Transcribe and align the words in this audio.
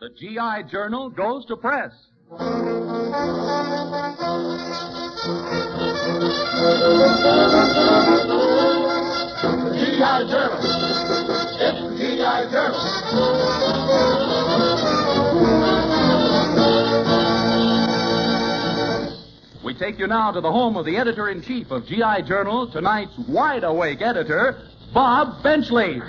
The 0.00 0.08
GI 0.08 0.70
Journal 0.70 1.10
goes 1.10 1.44
to 1.44 1.56
press. 1.56 1.92
GI 1.92 2.38
Journal. 10.30 10.56
It's 11.60 11.80
the 11.82 11.90
GI 11.98 12.40
Journal. 12.50 12.80
We 19.62 19.74
take 19.74 19.98
you 19.98 20.06
now 20.06 20.30
to 20.32 20.40
the 20.40 20.50
home 20.50 20.78
of 20.78 20.86
the 20.86 20.96
editor 20.96 21.28
in 21.28 21.42
chief 21.42 21.70
of 21.70 21.84
GI 21.84 22.22
Journal, 22.26 22.72
tonight's 22.72 23.18
wide 23.28 23.64
awake 23.64 24.00
editor, 24.00 24.62
Bob 24.94 25.42
Benchley. 25.42 26.00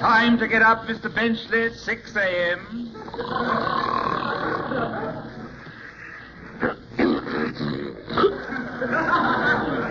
Time 0.00 0.38
to 0.38 0.47
get 0.58 0.66
up, 0.66 0.86
Mr. 0.86 1.14
Benchley, 1.14 1.66
at 1.66 1.74
6 1.74 2.16
a.m. 2.16 2.90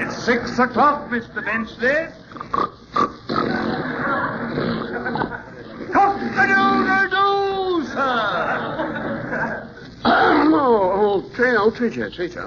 it's 0.01 0.25
6 0.25 0.59
o'clock, 0.59 1.09
Mr. 1.09 1.45
Benchley. 1.45 2.09
Cock-a-doodle-doo, 5.93 7.85
sir. 7.87 9.69
oh, 10.03 11.21
oh, 11.23 11.69
Tree, 11.73 11.89
Treacher, 11.89 12.09
Treacher. 12.13 12.45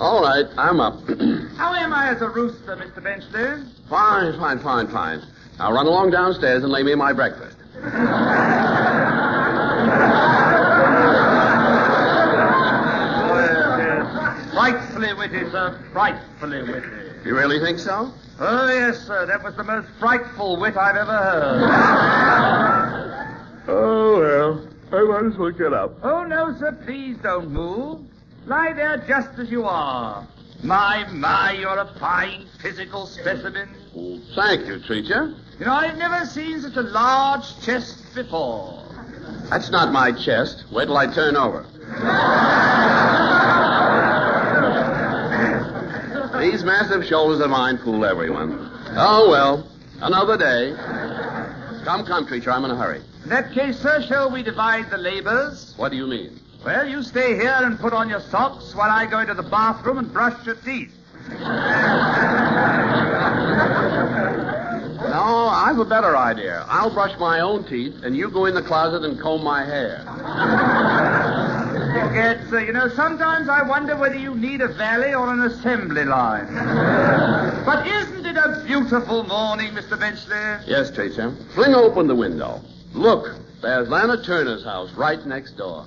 All 0.00 0.22
right, 0.22 0.46
I'm 0.58 0.80
up. 0.80 0.94
How 1.56 1.72
am 1.72 1.92
I 1.92 2.08
as 2.08 2.20
a 2.20 2.28
rooster, 2.28 2.74
Mr. 2.76 3.00
Benchley? 3.00 3.64
fine, 3.88 4.36
fine, 4.40 4.58
fine, 4.58 4.88
fine. 4.88 5.22
Now 5.60 5.72
run 5.74 5.86
along 5.86 6.10
downstairs 6.10 6.62
and 6.62 6.72
lay 6.72 6.82
me 6.82 6.94
my 6.94 7.12
breakfast. 7.12 7.54
Frightfully 14.54 15.12
witty, 15.12 15.50
sir. 15.50 15.78
Frightfully 15.92 16.62
witty. 16.62 16.88
You 17.26 17.36
really 17.36 17.60
think 17.60 17.78
so? 17.78 18.10
Oh, 18.38 18.68
yes, 18.72 19.06
sir. 19.06 19.26
That 19.26 19.42
was 19.44 19.54
the 19.56 19.64
most 19.64 19.88
frightful 19.98 20.58
wit 20.58 20.78
I've 20.78 20.96
ever 20.96 21.12
heard. 21.12 22.46
Oh, 23.68 24.18
well. 24.18 24.66
I 24.90 25.04
might 25.04 25.26
as 25.30 25.38
well 25.38 25.50
get 25.50 25.72
up. 25.74 25.98
Oh, 26.02 26.24
no, 26.24 26.56
sir. 26.58 26.72
Please 26.86 27.18
don't 27.22 27.50
move. 27.50 28.00
Lie 28.46 28.72
there 28.72 29.04
just 29.06 29.38
as 29.38 29.50
you 29.50 29.64
are. 29.64 30.26
My, 30.64 31.06
my, 31.12 31.52
you're 31.52 31.78
a 31.78 31.94
fine 32.00 32.46
physical 32.60 33.06
specimen. 33.06 33.68
Well, 33.94 34.20
thank 34.34 34.66
you, 34.66 34.78
Treacher. 34.80 35.36
You 35.60 35.66
know, 35.66 35.74
I've 35.74 35.98
never 35.98 36.24
seen 36.24 36.62
such 36.62 36.76
a 36.76 36.80
large 36.80 37.60
chest 37.60 38.14
before. 38.14 38.82
That's 39.50 39.70
not 39.70 39.92
my 39.92 40.10
chest. 40.10 40.64
Wait 40.72 40.86
till 40.86 40.96
I 40.96 41.06
turn 41.12 41.36
over. 41.36 41.66
These 46.40 46.64
massive 46.64 47.04
shoulders 47.04 47.40
of 47.40 47.50
mine 47.50 47.76
fool 47.76 48.06
everyone. 48.06 48.70
Oh, 48.96 49.28
well. 49.28 49.68
Another 50.00 50.38
day. 50.38 50.72
Come, 51.84 52.06
come, 52.06 52.26
Treacher. 52.26 52.48
I'm 52.48 52.64
in 52.64 52.70
a 52.70 52.76
hurry. 52.76 53.02
In 53.24 53.28
that 53.28 53.52
case, 53.52 53.78
sir, 53.78 54.00
shall 54.08 54.30
we 54.30 54.42
divide 54.42 54.90
the 54.90 54.96
labors? 54.96 55.74
What 55.76 55.90
do 55.90 55.98
you 55.98 56.06
mean? 56.06 56.40
Well, 56.64 56.88
you 56.88 57.02
stay 57.02 57.34
here 57.34 57.58
and 57.60 57.78
put 57.78 57.92
on 57.92 58.08
your 58.08 58.20
socks 58.20 58.74
while 58.74 58.90
I 58.90 59.04
go 59.04 59.18
into 59.18 59.34
the 59.34 59.42
bathroom 59.42 59.98
and 59.98 60.10
brush 60.10 60.46
your 60.46 60.54
teeth. 60.54 60.94
Oh, 65.22 65.26
no, 65.26 65.48
I've 65.48 65.78
a 65.78 65.84
better 65.84 66.16
idea. 66.16 66.64
I'll 66.66 66.88
brush 66.92 67.12
my 67.18 67.40
own 67.40 67.64
teeth, 67.64 68.02
and 68.04 68.16
you 68.16 68.30
go 68.30 68.46
in 68.46 68.54
the 68.54 68.62
closet 68.62 69.04
and 69.04 69.20
comb 69.20 69.44
my 69.44 69.66
hair. 69.66 70.02
Forget, 71.92 72.48
sir. 72.48 72.60
You 72.60 72.72
know, 72.72 72.88
sometimes 72.88 73.50
I 73.50 73.62
wonder 73.62 73.96
whether 73.96 74.16
you 74.16 74.34
need 74.34 74.62
a 74.62 74.68
valley 74.68 75.12
or 75.12 75.30
an 75.30 75.42
assembly 75.42 76.06
line. 76.06 76.46
but 77.66 77.86
isn't 77.86 78.24
it 78.24 78.36
a 78.36 78.64
beautiful 78.66 79.24
morning, 79.24 79.74
Mr. 79.74 79.98
Benchley? 80.00 80.64
Yes, 80.66 80.90
Treacher. 80.90 81.34
Fling 81.54 81.74
open 81.74 82.06
the 82.06 82.14
window. 82.14 82.62
Look, 82.94 83.28
there's 83.60 83.90
Lana 83.90 84.22
Turner's 84.24 84.64
house 84.64 84.90
right 84.92 85.24
next 85.26 85.52
door. 85.58 85.84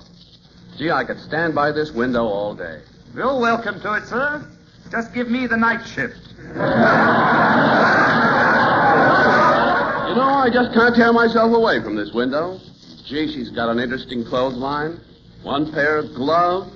Gee, 0.78 0.92
I 0.92 1.02
could 1.02 1.18
stand 1.18 1.56
by 1.56 1.72
this 1.72 1.90
window 1.90 2.24
all 2.24 2.54
day. 2.54 2.82
You're 3.16 3.40
welcome 3.40 3.80
to 3.80 3.94
it, 3.94 4.06
sir. 4.06 4.46
Just 4.92 5.12
give 5.12 5.28
me 5.28 5.48
the 5.48 5.56
night 5.56 5.84
shift. 5.86 6.20
You 10.08 10.20
know, 10.20 10.28
I 10.28 10.48
just 10.52 10.72
can't 10.74 10.94
tear 10.94 11.12
myself 11.12 11.52
away 11.52 11.82
from 11.82 11.96
this 11.96 12.12
window. 12.12 12.60
Gee, 13.08 13.26
she's 13.32 13.50
got 13.50 13.68
an 13.68 13.80
interesting 13.80 14.24
clothesline. 14.24 15.00
One 15.42 15.72
pair 15.72 15.98
of 15.98 16.14
gloves, 16.14 16.70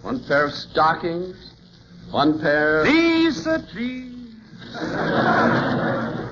one 0.00 0.24
pair 0.24 0.46
of 0.46 0.52
stockings, 0.52 1.52
one 2.10 2.40
pair. 2.40 2.84
Sir, 3.30 3.64
please. 3.70 4.34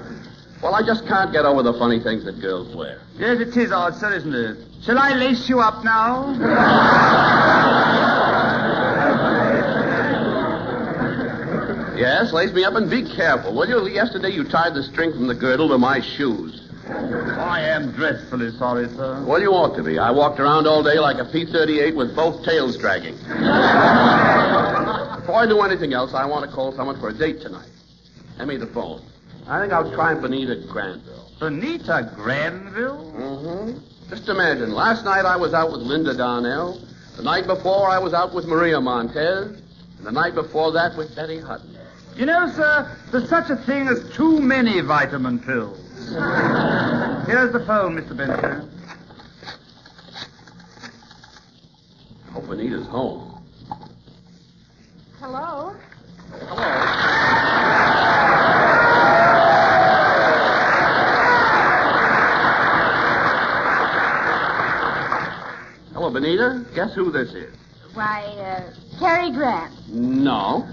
Well, 0.62 0.74
I 0.74 0.82
just 0.84 1.06
can't 1.06 1.32
get 1.32 1.46
over 1.46 1.62
the 1.62 1.72
funny 1.78 2.00
things 2.00 2.24
that 2.26 2.38
girls 2.38 2.76
wear. 2.76 3.00
Yes, 3.16 3.40
it 3.40 3.56
is 3.56 3.72
odd, 3.72 3.94
sir, 3.94 4.12
isn't 4.12 4.34
it? 4.34 4.58
Shall 4.82 4.98
I 4.98 5.12
lace 5.12 5.48
you 5.48 5.60
up 5.60 5.82
now? 5.82 6.36
Yes, 12.00 12.32
lace 12.32 12.50
me 12.54 12.64
up 12.64 12.72
and 12.76 12.88
be 12.88 13.04
careful, 13.14 13.54
will 13.54 13.68
you? 13.68 13.86
Yesterday 13.86 14.30
you 14.30 14.42
tied 14.42 14.72
the 14.72 14.82
string 14.82 15.12
from 15.12 15.26
the 15.26 15.34
girdle 15.34 15.68
to 15.68 15.76
my 15.76 16.00
shoes. 16.00 16.66
I 16.88 17.60
am 17.60 17.92
dreadfully 17.92 18.52
sorry, 18.52 18.88
sir. 18.88 19.22
Well, 19.26 19.38
you 19.38 19.50
ought 19.50 19.76
to 19.76 19.82
be. 19.82 19.98
I 19.98 20.10
walked 20.10 20.40
around 20.40 20.66
all 20.66 20.82
day 20.82 20.98
like 20.98 21.18
a 21.18 21.30
P-38 21.30 21.94
with 21.94 22.16
both 22.16 22.42
tails 22.42 22.78
dragging. 22.78 23.16
Before 23.18 23.34
I 25.36 25.46
do 25.46 25.60
anything 25.60 25.92
else, 25.92 26.14
I 26.14 26.24
want 26.24 26.48
to 26.48 26.56
call 26.56 26.72
someone 26.72 26.98
for 26.98 27.10
a 27.10 27.12
date 27.12 27.42
tonight. 27.42 27.68
Hand 28.38 28.48
me 28.48 28.56
the 28.56 28.68
phone. 28.68 29.02
I 29.46 29.60
think 29.60 29.74
I'll 29.74 29.92
try 29.92 30.14
Bonita 30.14 30.66
Granville. 30.72 31.28
Bonita 31.38 32.12
Granville? 32.16 33.12
Mm-hmm. 33.12 34.08
Just 34.08 34.26
imagine. 34.30 34.72
Last 34.72 35.04
night 35.04 35.26
I 35.26 35.36
was 35.36 35.52
out 35.52 35.70
with 35.70 35.82
Linda 35.82 36.16
Darnell. 36.16 36.80
The 37.18 37.22
night 37.22 37.46
before 37.46 37.90
I 37.90 37.98
was 37.98 38.14
out 38.14 38.34
with 38.34 38.46
Maria 38.46 38.80
Montez. 38.80 39.60
And 39.98 40.06
the 40.06 40.12
night 40.12 40.34
before 40.34 40.72
that 40.72 40.96
with 40.96 41.14
Betty 41.14 41.38
Hutton. 41.38 41.76
You 42.20 42.26
know, 42.26 42.52
sir, 42.54 42.98
there's 43.10 43.30
such 43.30 43.48
a 43.48 43.56
thing 43.56 43.88
as 43.88 44.14
too 44.14 44.42
many 44.42 44.82
vitamin 44.82 45.38
pills. 45.38 45.78
Here's 47.26 47.50
the 47.50 47.64
phone, 47.66 47.96
Mr. 47.96 48.14
Benson. 48.14 48.70
Hope 52.34 52.46
Bonita's 52.46 52.86
home. 52.88 53.42
Hello? 55.18 55.74
Hello, 56.30 56.90
Hello, 65.94 66.10
Bonita. 66.10 66.66
Guess 66.74 66.92
who 66.92 67.10
this 67.10 67.30
is? 67.30 67.56
Why, 67.94 68.24
uh, 68.24 68.98
Cary 68.98 69.30
Grant. 69.30 69.72
No. 69.88 70.68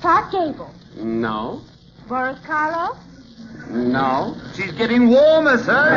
Clark 0.00 0.32
Gable. 0.32 0.69
No. 1.02 1.62
Boris 2.08 2.38
Karloff. 2.40 2.98
No. 3.70 4.36
She's 4.54 4.72
getting 4.72 5.08
warmer, 5.08 5.58
sir. 5.58 5.90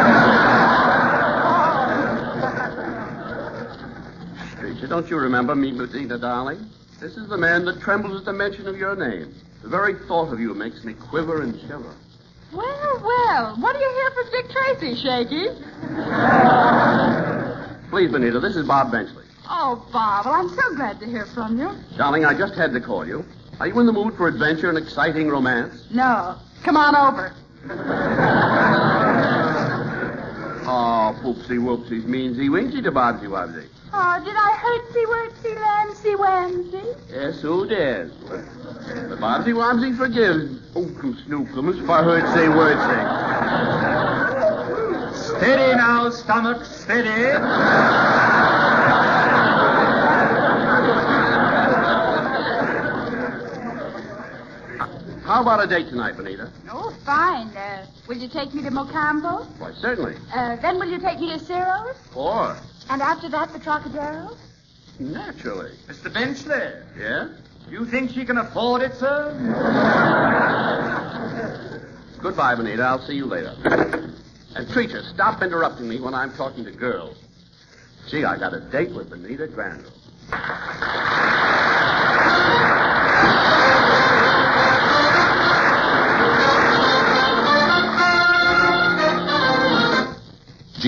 Stranger, 4.55 4.87
don't 4.87 5.09
you 5.09 5.17
remember 5.17 5.55
me, 5.55 5.71
Bonita, 5.71 6.17
darling? 6.17 6.69
This 6.99 7.17
is 7.17 7.27
the 7.27 7.37
man 7.37 7.65
that 7.65 7.81
trembles 7.81 8.19
at 8.19 8.25
the 8.25 8.33
mention 8.33 8.67
of 8.67 8.77
your 8.77 8.95
name. 8.95 9.33
The 9.61 9.69
very 9.69 9.95
thought 10.07 10.31
of 10.31 10.39
you 10.39 10.53
makes 10.53 10.83
me 10.83 10.93
quiver 10.93 11.41
and 11.41 11.59
shiver. 11.61 11.95
Well, 12.53 13.01
well. 13.03 13.55
What 13.59 13.73
do 13.73 13.79
you 13.81 13.89
hear 13.89 14.11
from 14.11 14.29
Dick 14.31 14.49
Tracy, 14.51 14.95
Shaky? 15.01 15.49
Please, 17.89 18.11
Bonita, 18.11 18.39
this 18.39 18.55
is 18.55 18.67
Bob 18.67 18.91
Benchley. 18.91 19.25
Oh, 19.49 19.85
Bob, 19.91 20.25
well, 20.25 20.35
I'm 20.35 20.49
so 20.49 20.75
glad 20.75 20.99
to 20.99 21.05
hear 21.05 21.25
from 21.25 21.59
you. 21.59 21.71
Darling, 21.97 22.25
I 22.25 22.33
just 22.37 22.53
had 22.55 22.73
to 22.73 22.79
call 22.79 23.05
you. 23.05 23.25
Are 23.59 23.67
you 23.67 23.79
in 23.79 23.85
the 23.85 23.93
mood 23.93 24.15
for 24.15 24.27
adventure 24.27 24.69
and 24.69 24.77
exciting 24.77 25.29
romance? 25.29 25.85
No. 25.91 26.37
Come 26.63 26.77
on 26.77 26.95
over. 26.95 27.33
Oh, 30.65 31.15
poopsie 31.21 31.59
whoopsies, 31.59 32.03
meansy 32.03 32.49
winsy 32.49 32.81
to 32.83 32.91
Bobsy 32.91 33.27
Wobsy. 33.27 33.67
Oh, 33.93 34.19
did 34.23 34.35
I 34.35 34.51
hurtsy 34.63 35.05
wurtsy 35.05 35.55
lansy 35.55 36.15
wansy? 36.15 36.95
Yes, 37.11 37.41
who 37.41 37.67
did? 37.67 38.11
But 38.27 39.19
Bobsy 39.19 39.53
Wobsy 39.53 39.95
forgives 39.95 40.59
Ookums 40.73 41.23
Snookums 41.27 41.79
for 41.85 42.01
hurtsy 42.01 42.47
wurtsy. 42.49 43.01
Steady 45.37 45.75
now, 45.75 46.09
stomach, 46.09 46.65
steady. 46.65 47.33
How 55.33 55.41
about 55.41 55.63
a 55.63 55.67
date 55.67 55.87
tonight, 55.89 56.15
Bonita? 56.15 56.51
Oh, 56.69 56.95
fine. 57.07 57.47
Uh, 57.57 57.87
will 58.07 58.17
you 58.17 58.27
take 58.27 58.53
me 58.53 58.61
to 58.61 58.69
Mocambo? 58.69 59.47
Why, 59.57 59.71
certainly. 59.73 60.15
Uh, 60.31 60.57
then 60.57 60.77
will 60.77 60.85
you 60.87 60.99
take 60.99 61.19
me 61.19 61.29
to 61.35 61.39
Ciro's? 61.43 61.95
Or, 62.15 62.55
And 62.91 63.01
after 63.01 63.27
that, 63.29 63.51
the 63.51 63.57
Trocadero? 63.57 64.37
naturally. 64.99 65.71
Mr. 65.87 66.13
Benchley, 66.13 66.73
Yeah? 66.95 67.29
you 67.67 67.83
think 67.87 68.11
she 68.11 68.25
can 68.25 68.37
afford 68.37 68.83
it, 68.83 68.93
sir? 68.93 69.33
Goodbye, 72.21 72.53
Bonita. 72.53 72.83
I'll 72.83 72.99
see 73.01 73.15
you 73.15 73.25
later. 73.25 73.55
And 74.55 74.67
Treacher, 74.67 75.01
stop 75.15 75.41
interrupting 75.41 75.89
me 75.89 75.99
when 75.99 76.13
I'm 76.13 76.31
talking 76.33 76.63
to 76.65 76.71
girls. 76.71 77.17
Gee, 78.07 78.23
I 78.23 78.37
got 78.37 78.53
a 78.53 78.59
date 78.59 78.91
with 78.93 79.09
Bonita 79.09 79.47
Granville. 79.47 79.89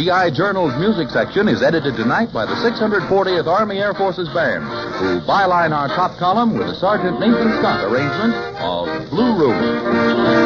GI 0.06 0.30
Journal's 0.38 0.78
music 0.78 1.10
section 1.10 1.48
is 1.48 1.64
edited 1.64 1.96
tonight 1.96 2.32
by 2.32 2.46
the 2.46 2.54
640th 2.54 3.48
Army 3.48 3.80
Air 3.80 3.96
Forces 3.96 4.30
Band, 4.30 4.64
who 5.02 5.20
byline 5.26 5.76
our 5.76 5.88
top 5.88 6.20
column 6.20 6.56
with 6.56 6.68
a 6.68 6.76
Sergeant 6.76 7.20
Nathan 7.20 7.58
Scott 7.58 7.84
arrangement 7.86 8.36
of 8.62 9.10
Blue 9.10 9.36
Room. 9.36 10.45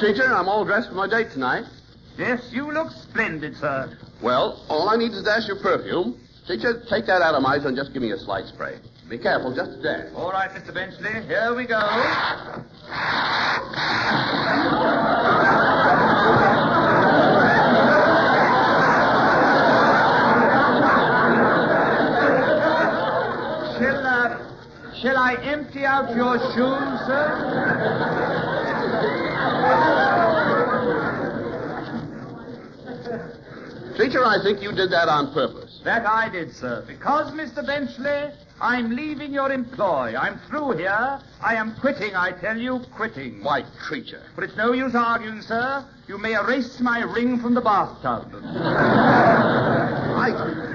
Teacher, 0.00 0.32
I'm 0.32 0.48
all 0.48 0.64
dressed 0.64 0.88
for 0.88 0.94
my 0.94 1.06
date 1.06 1.30
tonight. 1.30 1.64
Yes, 2.16 2.48
you 2.52 2.72
look 2.72 2.90
splendid, 2.90 3.54
sir. 3.58 3.98
Well, 4.22 4.64
all 4.70 4.88
I 4.88 4.96
need 4.96 5.12
is 5.12 5.20
a 5.20 5.24
dash 5.24 5.46
of 5.50 5.60
perfume. 5.60 6.18
Treacher, 6.48 6.88
take 6.88 7.04
that 7.04 7.20
atomizer 7.20 7.68
and 7.68 7.76
just 7.76 7.92
give 7.92 8.00
me 8.00 8.10
a 8.12 8.16
slight 8.18 8.46
spray. 8.46 8.78
Be 9.10 9.18
careful, 9.18 9.54
just 9.54 9.72
a 9.72 9.82
dash. 9.82 10.06
All 10.14 10.32
right, 10.32 10.50
Mr. 10.52 10.72
Benchley, 10.72 11.12
here 11.26 11.54
we 11.54 11.66
go. 11.66 11.80
Shall, 23.76 24.06
uh, 24.06 25.00
shall 25.00 25.18
I 25.18 25.34
empty 25.42 25.84
out 25.84 26.14
your 26.16 26.38
shoes, 26.54 27.00
sir? 27.06 28.29
Treacher, 33.96 34.24
I 34.24 34.42
think 34.42 34.62
you 34.62 34.72
did 34.72 34.90
that 34.92 35.08
on 35.08 35.32
purpose. 35.34 35.80
That 35.84 36.06
I 36.06 36.30
did, 36.30 36.54
sir. 36.54 36.84
Because, 36.86 37.32
Mr. 37.32 37.64
Benchley, 37.66 38.32
I'm 38.60 38.96
leaving 38.96 39.32
your 39.32 39.52
employ. 39.52 40.14
I'm 40.16 40.38
through 40.48 40.78
here. 40.78 41.20
I 41.42 41.54
am 41.54 41.76
quitting, 41.80 42.14
I 42.14 42.32
tell 42.32 42.56
you, 42.56 42.80
quitting. 42.96 43.42
Why, 43.42 43.62
Treacher. 43.88 44.22
But 44.34 44.44
it's 44.44 44.56
no 44.56 44.72
use 44.72 44.94
arguing, 44.94 45.42
sir. 45.42 45.84
You 46.08 46.18
may 46.18 46.34
erase 46.34 46.80
my 46.80 47.00
ring 47.00 47.40
from 47.40 47.54
the 47.54 47.60
bathtub. 47.60 48.32
I, 50.16 50.69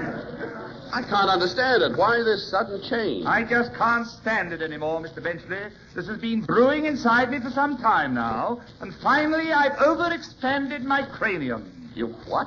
I 0.96 1.02
can't 1.02 1.28
understand 1.28 1.82
it. 1.82 1.98
Why 1.98 2.22
this 2.22 2.50
sudden 2.50 2.80
change? 2.88 3.26
I 3.26 3.44
just 3.44 3.74
can't 3.74 4.06
stand 4.06 4.54
it 4.54 4.62
anymore, 4.62 4.98
Mr. 5.02 5.22
Benchley. 5.22 5.58
This 5.94 6.06
has 6.06 6.16
been 6.16 6.40
brewing 6.40 6.86
inside 6.86 7.30
me 7.30 7.38
for 7.38 7.50
some 7.50 7.76
time 7.76 8.14
now, 8.14 8.62
and 8.80 8.94
finally 9.02 9.52
I've 9.52 9.72
overexpanded 9.72 10.84
my 10.84 11.02
cranium. 11.02 11.90
You 11.94 12.14
what? 12.26 12.46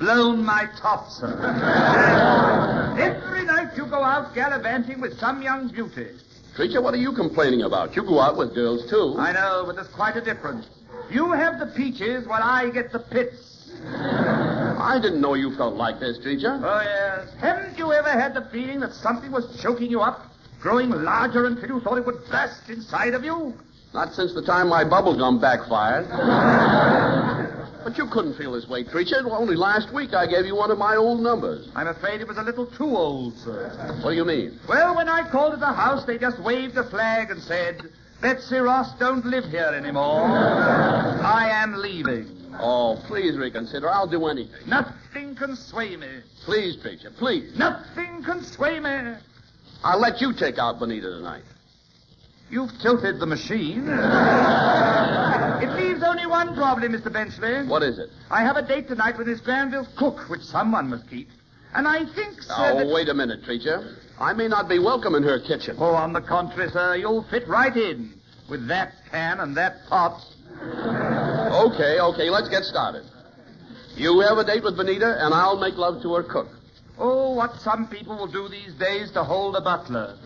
Blown 0.00 0.44
my 0.44 0.64
top, 0.82 1.08
sir. 1.08 1.30
Every 2.98 3.44
night 3.44 3.76
you 3.76 3.86
go 3.86 4.02
out 4.02 4.34
gallivanting 4.34 5.00
with 5.00 5.16
some 5.16 5.40
young 5.40 5.68
beauty. 5.68 6.08
Treacher, 6.56 6.82
what 6.82 6.94
are 6.94 6.98
you 6.98 7.12
complaining 7.12 7.62
about? 7.62 7.94
You 7.94 8.02
go 8.02 8.18
out 8.18 8.36
with 8.36 8.56
girls, 8.56 8.90
too. 8.90 9.14
I 9.16 9.30
know, 9.30 9.62
but 9.64 9.76
there's 9.76 9.86
quite 9.94 10.16
a 10.16 10.20
difference. 10.20 10.66
You 11.12 11.30
have 11.30 11.60
the 11.60 11.66
peaches 11.76 12.26
while 12.26 12.42
I 12.42 12.70
get 12.70 12.90
the 12.90 12.98
pits. 12.98 13.70
I 14.88 14.98
didn't 14.98 15.20
know 15.20 15.34
you 15.34 15.54
felt 15.54 15.74
like 15.74 16.00
this, 16.00 16.16
Treacher. 16.18 16.62
Oh, 16.64 16.80
yes. 16.80 17.28
Haven't 17.38 17.76
you 17.76 17.92
ever 17.92 18.08
had 18.08 18.32
the 18.32 18.48
feeling 18.50 18.80
that 18.80 18.94
something 18.94 19.30
was 19.30 19.60
choking 19.60 19.90
you 19.90 20.00
up, 20.00 20.22
growing 20.60 20.88
larger 20.88 21.44
until 21.44 21.68
you 21.68 21.80
thought 21.80 21.98
it 21.98 22.06
would 22.06 22.24
burst 22.30 22.70
inside 22.70 23.12
of 23.12 23.22
you? 23.22 23.52
Not 23.92 24.14
since 24.14 24.32
the 24.32 24.40
time 24.40 24.68
my 24.68 24.84
bubble 24.84 25.14
gum 25.14 25.42
backfired. 25.42 26.08
but 27.84 27.98
you 27.98 28.06
couldn't 28.06 28.38
feel 28.38 28.52
this 28.52 28.66
way, 28.66 28.82
Treacher. 28.82 29.30
Only 29.30 29.56
last 29.56 29.92
week 29.92 30.14
I 30.14 30.26
gave 30.26 30.46
you 30.46 30.56
one 30.56 30.70
of 30.70 30.78
my 30.78 30.96
old 30.96 31.20
numbers. 31.20 31.68
I'm 31.74 31.88
afraid 31.88 32.22
it 32.22 32.26
was 32.26 32.38
a 32.38 32.42
little 32.42 32.64
too 32.64 32.88
old, 32.96 33.36
sir. 33.36 33.68
What 34.02 34.12
do 34.12 34.16
you 34.16 34.24
mean? 34.24 34.58
Well, 34.66 34.96
when 34.96 35.10
I 35.10 35.30
called 35.30 35.52
at 35.52 35.60
the 35.60 35.66
house, 35.66 36.06
they 36.06 36.16
just 36.16 36.42
waved 36.42 36.78
a 36.78 36.88
flag 36.88 37.30
and 37.30 37.42
said, 37.42 37.82
Betsy 38.20 38.56
Ross 38.56 38.92
don't 38.98 39.24
live 39.24 39.44
here 39.44 39.72
anymore. 39.74 40.22
I 40.26 41.48
am 41.50 41.74
leaving. 41.74 42.26
Oh, 42.60 43.00
please 43.06 43.36
reconsider. 43.36 43.88
I'll 43.88 44.08
do 44.08 44.26
anything. 44.26 44.66
Nothing 44.66 45.36
can 45.36 45.54
sway 45.54 45.96
me. 45.96 46.08
Please, 46.44 46.76
Treacher, 46.78 47.14
please. 47.16 47.56
Nothing 47.56 48.22
can 48.24 48.42
sway 48.42 48.80
me. 48.80 49.14
I'll 49.84 50.00
let 50.00 50.20
you 50.20 50.32
take 50.32 50.58
out 50.58 50.80
Bonita 50.80 51.08
tonight. 51.08 51.44
You've 52.50 52.72
tilted 52.80 53.20
the 53.20 53.26
machine. 53.26 53.86
it 53.88 55.70
leaves 55.74 56.02
only 56.02 56.26
one 56.26 56.56
problem, 56.56 56.92
Mr. 56.92 57.12
Benchley. 57.12 57.68
What 57.68 57.82
is 57.84 57.98
it? 58.00 58.08
I 58.30 58.42
have 58.42 58.56
a 58.56 58.62
date 58.66 58.88
tonight 58.88 59.16
with 59.18 59.28
Miss 59.28 59.40
Granville's 59.40 59.88
cook, 59.96 60.28
which 60.28 60.40
someone 60.42 60.88
must 60.88 61.08
keep. 61.08 61.28
And 61.74 61.86
I 61.86 62.06
think, 62.14 62.42
sir. 62.42 62.54
Oh, 62.56 62.78
that- 62.78 62.88
wait 62.88 63.08
a 63.08 63.14
minute, 63.14 63.44
Treacher. 63.44 63.96
I 64.20 64.32
may 64.32 64.48
not 64.48 64.68
be 64.68 64.80
welcome 64.80 65.14
in 65.14 65.22
her 65.22 65.38
kitchen. 65.38 65.76
Oh, 65.78 65.94
on 65.94 66.12
the 66.12 66.20
contrary, 66.20 66.70
sir, 66.70 66.96
you'll 66.96 67.22
fit 67.30 67.46
right 67.46 67.76
in 67.76 68.14
with 68.50 68.66
that 68.66 68.92
pan 69.10 69.38
and 69.38 69.56
that 69.56 69.86
pot. 69.88 70.20
Okay, 70.60 72.00
okay, 72.00 72.28
let's 72.28 72.48
get 72.48 72.64
started. 72.64 73.04
You 73.94 74.20
have 74.20 74.38
a 74.38 74.44
date 74.44 74.64
with 74.64 74.76
Bonita, 74.76 75.24
and 75.24 75.32
I'll 75.32 75.58
make 75.58 75.76
love 75.76 76.02
to 76.02 76.14
her 76.14 76.22
cook. 76.24 76.48
Oh, 76.98 77.34
what 77.34 77.60
some 77.60 77.86
people 77.86 78.16
will 78.16 78.26
do 78.26 78.48
these 78.48 78.74
days 78.74 79.12
to 79.12 79.22
hold 79.22 79.54
a 79.54 79.60
butler. 79.60 80.16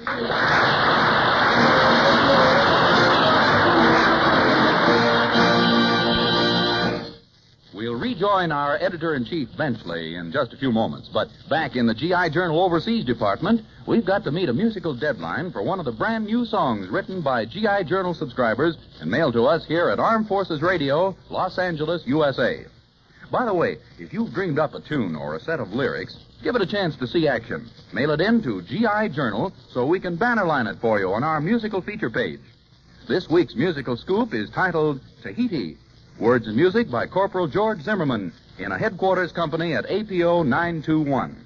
We'll 7.74 7.94
rejoin 7.94 8.52
our 8.52 8.76
editor 8.76 9.14
in 9.14 9.24
chief, 9.24 9.48
Benchley, 9.56 10.16
in 10.16 10.30
just 10.30 10.52
a 10.52 10.58
few 10.58 10.70
moments. 10.70 11.08
But 11.08 11.30
back 11.48 11.74
in 11.74 11.86
the 11.86 11.94
GI 11.94 12.28
Journal 12.28 12.62
Overseas 12.62 13.02
Department, 13.06 13.62
we've 13.86 14.04
got 14.04 14.24
to 14.24 14.30
meet 14.30 14.50
a 14.50 14.52
musical 14.52 14.94
deadline 14.94 15.50
for 15.52 15.62
one 15.62 15.78
of 15.78 15.86
the 15.86 15.92
brand 15.92 16.26
new 16.26 16.44
songs 16.44 16.88
written 16.88 17.22
by 17.22 17.46
GI 17.46 17.84
Journal 17.84 18.12
subscribers 18.12 18.76
and 19.00 19.10
mailed 19.10 19.32
to 19.32 19.46
us 19.46 19.64
here 19.64 19.88
at 19.88 19.98
Armed 19.98 20.28
Forces 20.28 20.60
Radio, 20.60 21.16
Los 21.30 21.58
Angeles, 21.58 22.06
USA. 22.06 22.66
By 23.30 23.46
the 23.46 23.54
way, 23.54 23.78
if 23.98 24.12
you've 24.12 24.34
dreamed 24.34 24.58
up 24.58 24.74
a 24.74 24.80
tune 24.80 25.16
or 25.16 25.34
a 25.34 25.40
set 25.40 25.58
of 25.58 25.72
lyrics, 25.72 26.18
give 26.42 26.54
it 26.54 26.60
a 26.60 26.66
chance 26.66 26.94
to 26.96 27.06
see 27.06 27.26
action. 27.26 27.70
Mail 27.94 28.10
it 28.10 28.20
in 28.20 28.42
to 28.42 28.60
GI 28.60 29.08
Journal 29.14 29.50
so 29.70 29.86
we 29.86 29.98
can 29.98 30.16
bannerline 30.16 30.66
it 30.66 30.78
for 30.78 30.98
you 30.98 31.14
on 31.14 31.24
our 31.24 31.40
musical 31.40 31.80
feature 31.80 32.10
page. 32.10 32.40
This 33.08 33.30
week's 33.30 33.56
musical 33.56 33.96
scoop 33.96 34.34
is 34.34 34.50
titled 34.50 35.00
Tahiti. 35.22 35.78
Words 36.22 36.46
and 36.46 36.54
music 36.54 36.88
by 36.88 37.08
Corporal 37.08 37.48
George 37.48 37.80
Zimmerman 37.80 38.32
in 38.56 38.70
a 38.70 38.78
headquarters 38.78 39.32
company 39.32 39.74
at 39.74 39.90
APO 39.90 40.44
921. 40.44 41.36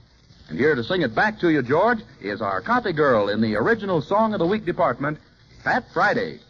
And 0.50 0.58
here 0.58 0.74
to 0.74 0.84
sing 0.84 1.00
it 1.00 1.14
back 1.14 1.40
to 1.40 1.48
you, 1.48 1.62
George, 1.62 2.00
is 2.20 2.42
our 2.42 2.60
copy 2.60 2.92
girl 2.92 3.30
in 3.30 3.40
the 3.40 3.56
original 3.56 4.02
Song 4.02 4.34
of 4.34 4.38
the 4.38 4.46
Week 4.46 4.66
department, 4.66 5.16
Pat 5.64 5.86
Friday. 5.94 6.40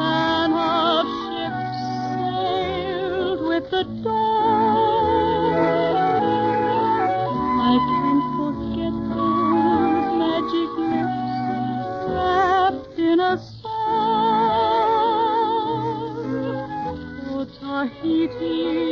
Caravan 0.00 0.52
of 0.52 1.06
ships 1.26 1.76
sailed 2.16 3.40
with 3.48 3.66
the 3.70 3.84
dawn, 4.02 4.20
I 7.60 7.74
can't 7.90 8.24
forget 8.38 8.94
those 9.10 10.08
magic 10.20 10.70
lips 10.90 11.20
wrapped 12.12 12.98
in 12.98 13.18
a 13.20 13.22
song. 13.38 13.70
Oh, 17.32 17.44
Tahiti, 17.60 18.89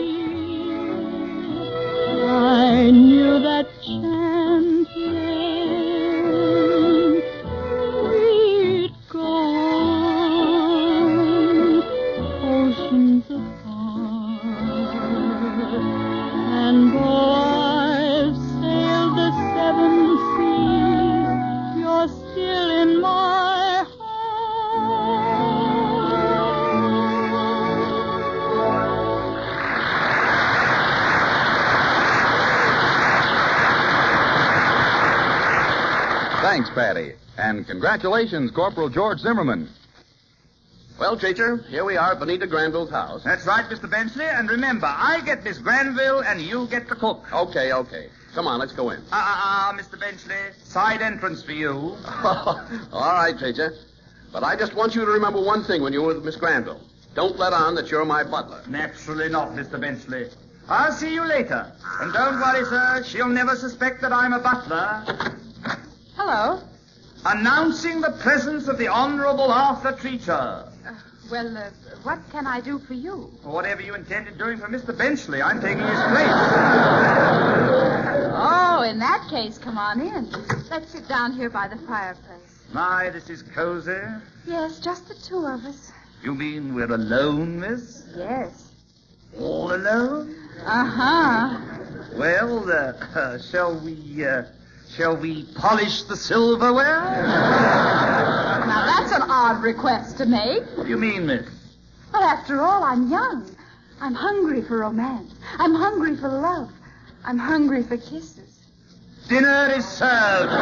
And 37.39 37.65
congratulations, 37.69 38.51
Corporal 38.51 38.89
George 38.89 39.21
Zimmerman. 39.21 39.69
Well, 40.99 41.17
Treacher, 41.17 41.65
here 41.69 41.85
we 41.85 41.97
are 41.97 42.11
at 42.13 42.19
Bonita 42.19 42.49
Granville's 42.49 42.91
house. 42.91 43.23
That's 43.23 43.47
right, 43.47 43.65
Mr. 43.71 43.89
Benchley. 43.89 44.25
And 44.25 44.51
remember, 44.51 44.89
I 44.89 45.21
get 45.21 45.45
Miss 45.45 45.59
Granville 45.59 46.25
and 46.25 46.43
you 46.43 46.67
get 46.67 46.89
the 46.89 46.97
cook. 46.97 47.33
Okay, 47.33 47.73
okay. 47.73 48.09
Come 48.35 48.49
on, 48.49 48.59
let's 48.59 48.73
go 48.73 48.91
in. 48.91 49.01
Ah, 49.13 49.71
ah, 49.73 49.73
ah, 49.73 49.79
Mr. 49.79 49.99
Benchley. 49.99 50.35
Side 50.65 51.01
entrance 51.01 51.45
for 51.45 51.53
you. 51.53 51.71
All 52.25 52.67
right, 52.93 53.37
Treacher. 53.37 53.77
But 54.33 54.43
I 54.43 54.57
just 54.57 54.75
want 54.75 54.97
you 54.97 55.05
to 55.05 55.11
remember 55.13 55.41
one 55.41 55.63
thing 55.63 55.81
when 55.81 55.93
you're 55.93 56.07
with 56.07 56.25
Miss 56.25 56.35
Granville. 56.35 56.81
Don't 57.15 57.39
let 57.39 57.53
on 57.53 57.77
that 57.77 57.89
you're 57.89 58.05
my 58.05 58.25
butler. 58.25 58.65
Naturally 58.69 59.29
not, 59.29 59.51
Mr. 59.53 59.81
Benchley. 59.81 60.29
I'll 60.69 60.93
see 60.93 61.15
you 61.15 61.25
later. 61.25 61.73
And 62.01 62.13
don't 62.13 62.41
worry, 62.41 62.65
sir. 62.65 63.05
She'll 63.07 63.29
never 63.29 63.55
suspect 63.55 64.03
that 64.03 64.13
I'm 64.13 64.33
a 64.33 64.41
butler. 64.41 65.05
Hello. 66.17 66.68
Announcing 67.25 68.01
the 68.01 68.13
presence 68.21 68.69
of 68.69 68.79
the 68.79 68.89
Honorable 68.89 69.51
Arthur 69.51 69.93
Treacher. 69.93 70.69
Well, 71.31 71.57
uh, 71.59 71.71
what 72.05 72.21
can 72.31 72.47
I 72.47 72.61
do 72.61 72.79
for 72.79 72.95
you? 72.95 73.31
Whatever 73.43 73.83
you 73.83 73.95
intended 73.95 74.39
doing 74.39 74.59
for 74.59 74.69
Mr. 74.69 74.97
Benchley, 74.97 75.43
I'm 75.43 75.61
taking 75.61 75.83
his 75.83 76.01
place. 76.09 76.31
Oh, 78.41 78.83
in 78.89 78.99
that 79.01 79.27
case, 79.29 79.59
come 79.59 79.77
on 79.77 80.01
in. 80.01 80.31
Let's 80.71 80.93
sit 80.93 81.07
down 81.09 81.33
here 81.33 81.51
by 81.51 81.69
the 81.69 81.77
fireplace. 81.77 82.65
My, 82.73 83.11
this 83.11 83.29
is 83.29 83.43
cozy. 83.43 84.01
Yes, 84.47 84.79
just 84.81 85.09
the 85.09 85.15
two 85.15 85.45
of 85.45 85.65
us. 85.65 85.93
You 86.23 86.35
mean 86.35 86.75
we're 86.75 86.93
alone, 86.93 87.61
miss? 87.61 88.07
Yes. 88.17 88.71
All 89.39 89.75
alone? 89.75 90.35
Uh-huh. 90.65 91.59
Well, 92.17 92.71
uh, 92.71 92.93
uh, 93.19 93.39
shall 93.51 93.79
we, 93.81 94.25
uh, 94.25 94.45
shall 94.97 95.17
we 95.17 95.45
polish 95.55 96.03
the 96.03 96.17
silverware? 96.17 97.01
Now, 98.67 98.87
that's 98.87 99.13
an 99.13 99.23
odd 99.23 99.63
request 99.63 100.19
to 100.19 100.27
make. 100.27 100.63
what 100.77 100.85
do 100.85 100.91
you 100.91 100.97
mean, 100.97 101.27
miss? 101.27 101.49
Well, 102.13 102.23
after 102.23 102.61
all, 102.61 102.83
I'm 102.83 103.11
young. 103.11 103.55
I'm 104.01 104.15
hungry 104.15 104.63
for 104.63 104.79
romance. 104.79 105.35
I'm 105.59 105.75
hungry 105.75 106.17
for 106.17 106.29
love. 106.29 106.73
I'm 107.25 107.39
hungry 107.39 107.83
for 107.83 107.97
kisses. 107.97 108.61
Dinner 109.29 109.73
is 109.77 109.87
served. 109.87 110.53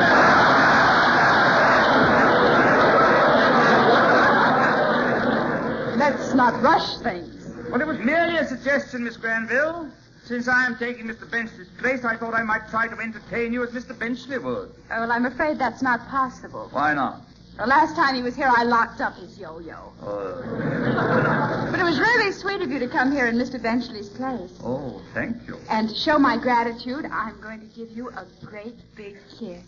Let's 5.98 6.34
not 6.34 6.60
rush 6.62 6.98
things. 6.98 7.46
Well, 7.70 7.80
it 7.80 7.86
was 7.86 7.98
merely 7.98 8.36
a 8.36 8.46
suggestion, 8.46 9.04
Miss 9.04 9.16
Granville. 9.16 9.90
Since 10.26 10.48
I 10.48 10.66
am 10.66 10.76
taking 10.76 11.06
Mr. 11.06 11.30
Benchley's 11.30 11.68
place, 11.78 12.04
I 12.04 12.16
thought 12.16 12.34
I 12.34 12.42
might 12.42 12.68
try 12.68 12.88
to 12.88 12.98
entertain 12.98 13.52
you 13.52 13.62
as 13.62 13.70
Mr. 13.70 13.96
Benchley 13.96 14.38
would. 14.38 14.72
Oh, 14.90 15.00
well, 15.00 15.12
I'm 15.12 15.24
afraid 15.24 15.56
that's 15.58 15.82
not 15.82 16.08
possible. 16.08 16.68
Why 16.72 16.94
not? 16.94 17.20
The 17.56 17.66
last 17.66 17.94
time 17.94 18.14
he 18.16 18.22
was 18.22 18.34
here, 18.34 18.52
I 18.54 18.64
locked 18.64 19.00
up 19.00 19.14
his 19.16 19.38
yo-yo. 19.38 19.92
Uh, 20.02 21.70
But 21.70 21.78
it 21.78 21.84
was 21.84 21.98
really 22.00 22.32
sweet 22.32 22.60
of 22.60 22.70
you 22.72 22.78
to 22.80 22.88
come 22.88 23.12
here 23.12 23.26
in 23.28 23.36
Mr. 23.36 23.62
Benchley's 23.62 24.08
place. 24.10 24.50
oh, 24.64 25.00
thank 25.14 25.46
you. 25.46 25.58
And 25.70 25.88
to 25.88 25.94
show 25.94 26.18
my 26.18 26.36
gratitude, 26.36 27.06
I'm 27.10 27.40
going 27.40 27.60
to 27.60 27.66
give 27.66 27.90
you 27.96 28.08
a 28.10 28.26
great 28.44 28.74
big 28.96 29.16
kiss. 29.38 29.62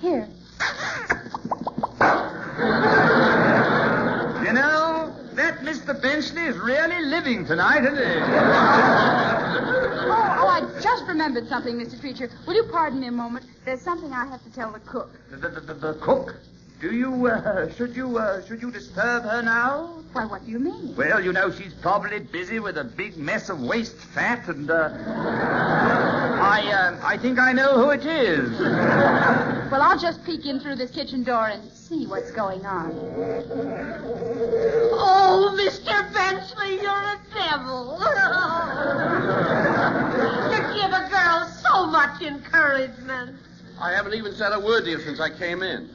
Here. 0.00 0.28
You 4.44 4.52
know, 4.54 5.12
that 5.34 5.58
Mr. 5.60 6.00
Benchley 6.00 6.42
is 6.42 6.56
really 6.58 7.00
living 7.06 7.44
tonight, 7.46 7.84
isn't 7.84 7.96
he? 7.96 8.20
Oh, 10.10 10.36
oh, 10.40 10.48
I 10.48 10.60
just 10.80 11.06
remembered 11.28 11.48
something, 11.50 11.74
Mr. 11.76 12.00
Treacher. 12.00 12.30
Will 12.46 12.54
you 12.54 12.64
pardon 12.70 13.00
me 13.00 13.08
a 13.08 13.12
moment? 13.12 13.44
There's 13.64 13.82
something 13.82 14.12
I 14.12 14.26
have 14.26 14.42
to 14.44 14.50
tell 14.50 14.72
the 14.72 14.80
cook. 14.80 15.10
The, 15.30 15.36
the, 15.36 15.60
the, 15.60 15.74
the 15.74 15.94
cook. 16.00 16.36
Do 16.80 16.94
you, 16.94 17.26
uh, 17.26 17.70
should 17.74 17.94
you, 17.94 18.18
uh, 18.18 18.46
should 18.46 18.62
you 18.62 18.70
disturb 18.70 19.24
her 19.24 19.42
now? 19.42 19.98
Why, 20.12 20.24
what 20.24 20.46
do 20.46 20.50
you 20.50 20.58
mean? 20.58 20.94
Well, 20.96 21.22
you 21.22 21.32
know, 21.32 21.50
she's 21.50 21.74
probably 21.74 22.20
busy 22.20 22.60
with 22.60 22.78
a 22.78 22.84
big 22.84 23.16
mess 23.16 23.50
of 23.50 23.60
waste 23.60 23.96
fat, 23.96 24.48
and, 24.48 24.70
uh, 24.70 24.90
I, 26.40 26.62
uh, 26.72 27.00
I 27.04 27.18
think 27.18 27.38
I 27.38 27.52
know 27.52 27.74
who 27.74 27.90
it 27.90 28.06
is. 28.06 28.58
Well, 29.70 29.82
I'll 29.82 29.98
just 29.98 30.24
peek 30.24 30.46
in 30.46 30.60
through 30.60 30.76
this 30.76 30.92
kitchen 30.92 31.24
door 31.24 31.48
and 31.48 31.70
see 31.72 32.06
what's 32.06 32.30
going 32.30 32.64
on. 32.64 32.92
Oh, 34.94 35.54
Mr. 35.58 36.10
Benchley, 36.14 36.80
you're 36.80 36.90
a 36.90 37.20
devil. 37.34 37.98
you 40.52 40.58
give 40.80 40.92
a 40.92 41.00
girl 41.00 41.07
so 41.78 41.86
much 41.86 42.20
encouragement. 42.22 43.38
I 43.80 43.92
haven't 43.92 44.14
even 44.14 44.34
said 44.34 44.52
a 44.52 44.58
word 44.58 44.84
to 44.84 44.90
you 44.90 44.98
since 44.98 45.20
I 45.20 45.30
came 45.30 45.62
in. 45.62 45.88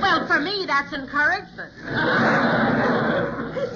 Well, 0.00 0.28
for 0.28 0.38
me, 0.38 0.64
that's 0.64 0.92
encouragement. 0.92 1.72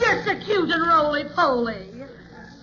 You're 0.01 0.23
so 0.25 0.39
cute 0.39 0.71
and 0.71 0.87
roly-poly. 0.87 2.05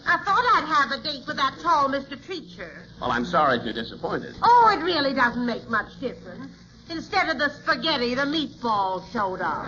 I 0.08 0.18
thought 0.24 0.46
I'd 0.56 0.64
have 0.66 0.92
a 0.98 1.04
date 1.04 1.28
with 1.28 1.36
that 1.36 1.60
tall 1.62 1.90
Mr. 1.90 2.16
Treacher. 2.18 2.84
Well, 3.02 3.12
I'm 3.12 3.26
sorry 3.26 3.58
if 3.58 3.66
you're 3.66 3.74
disappointed. 3.74 4.34
Oh, 4.42 4.74
it 4.74 4.82
really 4.82 5.14
doesn't 5.14 5.46
make 5.46 5.70
much 5.70 6.00
difference. 6.00 6.50
Instead 6.90 7.28
of 7.28 7.38
the 7.38 7.50
spaghetti, 7.50 8.16
the 8.16 8.22
meatballs 8.22 9.12
showed 9.12 9.42
up. 9.42 9.68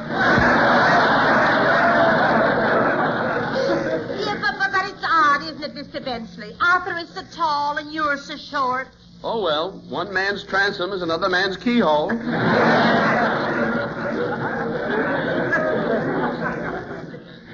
yeah, 4.19 4.37
but, 4.41 4.57
but, 4.57 4.71
but 4.71 4.85
it's 4.89 5.03
odd, 5.03 5.43
isn't 5.43 5.63
it, 5.63 5.75
Mr. 5.75 6.03
Benchley? 6.03 6.55
Arthur 6.61 6.97
is 6.97 7.09
so 7.09 7.23
tall 7.35 7.77
and 7.77 7.93
you're 7.93 8.17
so 8.17 8.37
short. 8.37 8.87
Oh, 9.23 9.41
well, 9.43 9.71
one 9.87 10.11
man's 10.13 10.43
transom 10.43 10.91
is 10.91 11.01
another 11.03 11.29
man's 11.29 11.55
keyhole. 11.57 12.09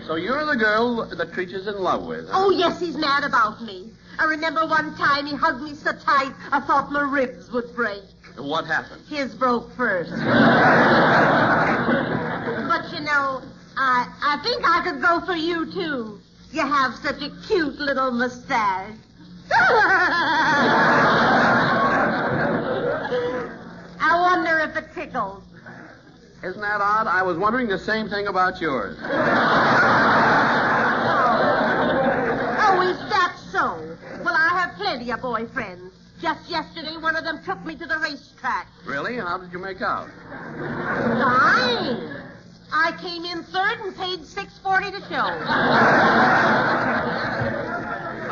so 0.08 0.16
you're 0.16 0.46
the 0.46 0.56
girl 0.56 1.06
that 1.06 1.34
Treacher's 1.34 1.68
in 1.68 1.78
love 1.80 2.06
with. 2.06 2.30
huh? 2.30 2.34
Oh, 2.46 2.50
yes, 2.52 2.80
he's 2.80 2.96
mad 2.96 3.24
about 3.24 3.62
me. 3.64 3.92
I 4.20 4.26
remember 4.26 4.66
one 4.66 4.96
time 4.96 5.26
he 5.28 5.36
hugged 5.36 5.62
me 5.62 5.76
so 5.76 5.92
tight 5.92 6.34
I 6.52 6.60
thought 6.62 6.92
my 6.92 7.02
ribs 7.02 7.52
would 7.52 7.76
break. 7.76 8.02
What 8.38 8.66
happened? 8.66 9.02
His 9.08 9.36
broke 9.36 9.72
first. 9.76 10.10
but 10.12 10.20
you 12.94 13.00
know, 13.02 13.42
I 13.76 14.08
I 14.22 14.40
think 14.44 14.64
I 14.66 14.82
could 14.84 15.02
go 15.02 15.20
for 15.26 15.36
you 15.36 15.66
too. 15.72 16.20
You 16.52 16.62
have 16.62 16.96
such 16.96 17.22
a 17.22 17.30
cute 17.48 17.76
little 17.76 18.12
mustache. 18.12 18.96
I 24.08 24.16
wonder 24.22 24.60
if 24.60 24.74
it 24.78 24.94
tickles. 24.94 25.44
Isn't 26.42 26.62
that 26.62 26.80
odd? 26.80 27.08
I 27.08 27.24
was 27.24 27.38
wondering 27.38 27.68
the 27.68 27.78
same 27.78 28.08
thing 28.08 28.28
about 28.28 28.62
yours. 28.62 28.98
Oh, 29.02 29.08
oh, 32.62 32.82
is 32.90 32.98
that 33.10 33.36
so? 33.52 33.76
Well, 34.24 34.34
I 34.34 34.48
have 34.60 34.76
plenty 34.78 35.12
of 35.12 35.20
boyfriends. 35.20 35.92
Just 36.22 36.50
yesterday, 36.50 36.96
one 36.96 37.18
of 37.18 37.26
them 37.26 37.44
took 37.44 37.66
me 37.66 37.76
to 37.76 37.86
the 37.86 37.98
racetrack. 38.00 38.68
Really? 38.86 39.18
How 39.18 39.38
did 39.40 39.52
you 39.52 39.60
make 39.60 39.82
out? 39.82 40.08
Fine. 40.30 42.00
I 42.72 42.94
came 43.02 43.26
in 43.26 43.44
third 43.44 43.80
and 43.82 43.94
paid 43.98 44.26
six 44.26 44.58
forty 44.60 44.90
to 44.90 45.02
show. 45.02 45.08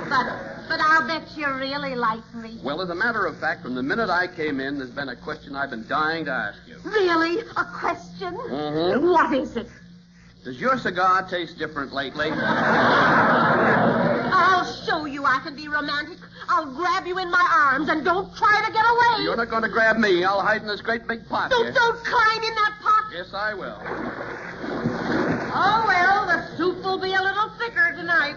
but 0.09 0.25
but 0.69 0.79
I'll 0.79 1.05
bet 1.07 1.24
you 1.37 1.47
really 1.53 1.95
like 1.95 2.23
me. 2.35 2.59
Well, 2.63 2.81
as 2.81 2.89
a 2.89 2.95
matter 2.95 3.25
of 3.25 3.37
fact, 3.39 3.61
from 3.61 3.75
the 3.75 3.83
minute 3.83 4.09
I 4.09 4.27
came 4.27 4.59
in, 4.59 4.77
there's 4.77 4.89
been 4.91 5.09
a 5.09 5.15
question 5.15 5.55
I've 5.55 5.69
been 5.69 5.87
dying 5.87 6.25
to 6.25 6.31
ask 6.31 6.59
you. 6.67 6.77
Really? 6.83 7.41
A 7.57 7.63
question? 7.65 8.33
Mhm. 8.35 9.01
What 9.01 9.33
is 9.33 9.55
it? 9.57 9.69
Does 10.43 10.59
your 10.61 10.77
cigar 10.77 11.23
taste 11.23 11.57
different 11.57 11.91
lately? 11.93 12.29
I'll 14.37 14.65
show 14.85 15.05
you 15.05 15.25
I 15.25 15.39
can 15.39 15.55
be 15.55 15.67
romantic. 15.67 16.19
I'll 16.47 16.67
grab 16.67 17.07
you 17.07 17.17
in 17.17 17.31
my 17.31 17.47
arms 17.51 17.89
and 17.89 18.05
don't 18.05 18.35
try 18.35 18.61
to 18.65 18.71
get 18.71 18.85
away. 18.85 19.23
You're 19.23 19.35
not 19.35 19.49
going 19.49 19.63
to 19.63 19.69
grab 19.69 19.97
me. 19.97 20.23
I'll 20.23 20.41
hide 20.41 20.61
in 20.61 20.67
this 20.67 20.81
great 20.81 21.07
big 21.07 21.27
pot 21.27 21.49
Don't 21.49 21.63
here. 21.65 21.73
don't 21.73 22.03
climb 22.05 22.43
in 22.43 22.53
that 22.55 22.73
pot. 22.81 23.03
Yes, 23.11 23.33
I 23.33 23.53
will. 23.55 23.79
Oh 25.57 25.83
well, 25.87 26.25
the 26.27 26.45
soup 26.57 26.83
will 26.83 26.99
be 26.99 27.13
a 27.13 27.21
little 27.21 27.49
thicker 27.57 27.93
tonight. 27.95 28.35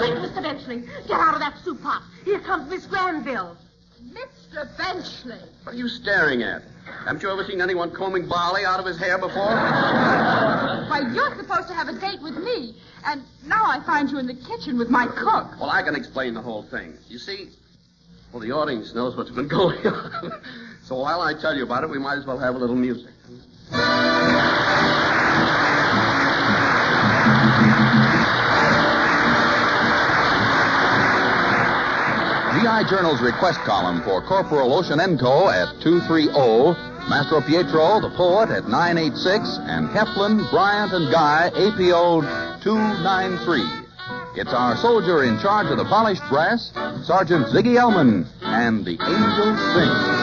Quick, 0.00 0.14
Mr. 0.14 0.42
Benchley, 0.42 0.80
get 1.06 1.20
out 1.20 1.34
of 1.34 1.40
that 1.40 1.58
soup 1.62 1.82
pot. 1.82 2.02
Here 2.24 2.40
comes 2.40 2.70
Miss 2.70 2.86
Granville. 2.86 3.54
Mr. 4.02 4.66
Benchley. 4.78 5.38
What 5.64 5.74
are 5.74 5.78
you 5.78 5.88
staring 5.90 6.42
at? 6.42 6.62
Haven't 7.04 7.22
you 7.22 7.30
ever 7.30 7.44
seen 7.44 7.60
anyone 7.60 7.90
combing 7.90 8.26
barley 8.26 8.64
out 8.64 8.80
of 8.80 8.86
his 8.86 8.98
hair 8.98 9.18
before? 9.18 9.44
Why, 9.44 11.02
you're 11.12 11.36
supposed 11.36 11.68
to 11.68 11.74
have 11.74 11.88
a 11.88 12.00
date 12.00 12.22
with 12.22 12.38
me, 12.38 12.76
and 13.04 13.22
now 13.44 13.62
I 13.66 13.80
find 13.84 14.10
you 14.10 14.18
in 14.18 14.26
the 14.26 14.32
kitchen 14.34 14.78
with 14.78 14.88
my 14.88 15.06
cook. 15.06 15.60
Well, 15.60 15.68
I 15.68 15.82
can 15.82 15.94
explain 15.94 16.32
the 16.32 16.40
whole 16.40 16.62
thing. 16.62 16.94
You 17.08 17.18
see, 17.18 17.50
well, 18.32 18.40
the 18.40 18.52
audience 18.52 18.94
knows 18.94 19.18
what's 19.18 19.30
been 19.30 19.48
going 19.48 19.86
on. 19.86 20.32
so 20.82 20.98
while 20.98 21.20
I 21.20 21.34
tell 21.34 21.54
you 21.54 21.64
about 21.64 21.84
it, 21.84 21.90
we 21.90 21.98
might 21.98 22.16
as 22.16 22.24
well 22.24 22.38
have 22.38 22.54
a 22.54 22.58
little 22.58 22.74
music. 22.74 23.10
GI 32.80 32.88
Journal's 32.88 33.20
request 33.20 33.58
column 33.60 34.00
for 34.02 34.22
Corporal 34.22 34.70
Oceanenko 34.70 35.52
at 35.52 35.82
230, 35.82 36.28
Mastro 37.10 37.40
Pietro, 37.42 38.00
the 38.00 38.10
poet, 38.16 38.48
at 38.50 38.68
986, 38.68 39.58
and 39.62 39.88
Heflin, 39.88 40.48
Bryant, 40.50 40.92
and 40.92 41.12
Guy, 41.12 41.48
APO 41.48 42.22
293. 42.62 43.62
It's 44.36 44.52
our 44.52 44.76
soldier 44.76 45.24
in 45.24 45.38
charge 45.40 45.66
of 45.66 45.76
the 45.76 45.84
polished 45.84 46.22
brass, 46.30 46.72
Sergeant 47.04 47.46
Ziggy 47.48 47.76
Elman, 47.76 48.26
and 48.42 48.84
the 48.84 48.92
angels 48.92 49.58
sing. 49.74 50.19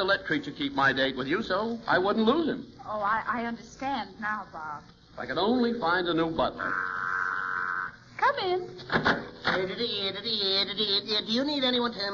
To 0.00 0.04
let 0.06 0.24
Treacher 0.24 0.56
keep 0.56 0.72
my 0.72 0.94
date 0.94 1.14
with 1.14 1.26
you 1.26 1.42
so 1.42 1.78
I 1.86 1.98
wouldn't 1.98 2.24
lose 2.24 2.48
him. 2.48 2.66
Oh, 2.86 3.02
I, 3.02 3.22
I 3.28 3.44
understand 3.44 4.08
now, 4.18 4.46
Bob. 4.50 4.82
If 5.12 5.18
I 5.18 5.26
could 5.26 5.36
only 5.36 5.78
find 5.78 6.08
a 6.08 6.14
new 6.14 6.30
butler. 6.30 6.72
Come 8.16 8.38
in. 8.38 8.60
Do 8.64 9.60
you 11.28 11.44
need 11.44 11.64
anyone 11.64 11.92
to 11.92 12.10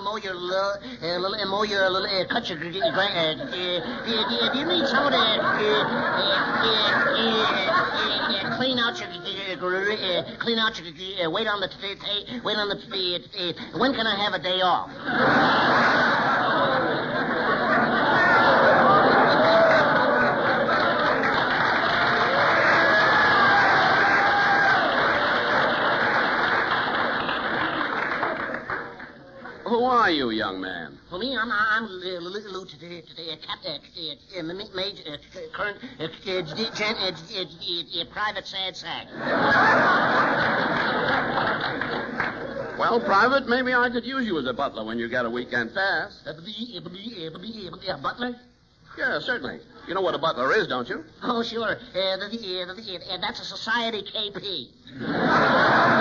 mow 0.00 0.16
your 0.16 0.32
little, 0.32 0.72
uh, 1.02 1.44
mow 1.44 1.64
your 1.64 1.90
little, 1.90 2.08
uh, 2.08 2.24
cut 2.32 2.48
your, 2.48 2.56
uh, 2.56 2.62
uh, 2.64 3.34
do 3.52 4.58
you 4.58 4.64
need 4.64 4.86
someone 4.88 5.12
to 5.12 5.18
uh, 5.20 5.36
clean 8.56 8.78
out 8.78 8.98
your, 8.98 9.08
uh, 9.10 10.36
clean 10.40 10.58
out 10.58 10.80
your, 10.80 10.88
uh, 11.26 11.30
wait 11.30 11.46
on 11.46 11.60
the, 11.60 11.68
wait 12.42 12.56
on 12.56 12.70
the, 12.70 12.76
uh, 13.36 13.52
when 13.78 13.92
can 13.92 14.06
I 14.06 14.16
have 14.16 14.32
a 14.32 14.38
day 14.38 14.62
off? 14.62 14.88
Who 29.64 29.84
are 30.02 30.10
you, 30.10 30.30
young 30.30 30.60
man? 30.60 30.98
For 31.08 31.18
me, 31.18 31.36
I'm 31.38 31.52
I'm 31.52 31.86
Lieutenant 31.86 33.04
uh, 33.16 33.22
uh, 33.68 33.78
uh, 34.40 34.42
Major 34.74 35.16
Current 35.52 35.78
it's 36.00 37.96
a 37.96 38.04
Private 38.06 38.46
Sad 38.48 38.76
Sack. 38.76 39.06
Well, 42.76 42.98
Private, 42.98 43.48
maybe 43.48 43.72
I 43.72 43.90
could 43.90 44.04
use 44.04 44.26
you 44.26 44.40
as 44.40 44.46
a 44.46 44.52
butler 44.52 44.84
when 44.84 44.98
you 44.98 45.08
get 45.08 45.24
a 45.24 45.30
weekend 45.30 45.72
pass. 45.72 46.20
A 46.26 46.34
butler? 48.02 48.34
Yeah, 48.98 49.20
certainly. 49.20 49.60
You 49.86 49.94
know 49.94 50.00
what 50.00 50.16
a 50.16 50.18
butler 50.18 50.52
is, 50.56 50.66
don't 50.66 50.88
you? 50.88 51.04
Oh, 51.22 51.44
sure. 51.44 51.76
Uh, 51.76 52.16
the, 52.16 52.28
the, 52.28 52.74
the, 52.74 53.18
that's 53.20 53.38
a 53.40 53.44
society 53.44 54.02
KP. 54.02 54.68